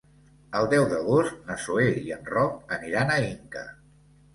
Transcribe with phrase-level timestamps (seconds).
[0.59, 3.69] El deu d'agost na Zoè i en Roc aniran a Inca.